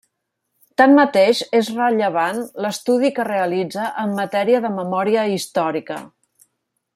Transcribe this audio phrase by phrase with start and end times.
[0.81, 6.01] Tanmateix, és rellevant l'estudi que realitza en matèria de memòria històrica.